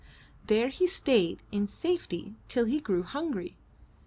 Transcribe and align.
There 0.47 0.69
he 0.69 0.87
stayed 0.87 1.43
in 1.51 1.67
safety 1.67 2.33
till 2.47 2.65
he 2.65 2.79
grew 2.79 3.03
hungry. 3.03 3.55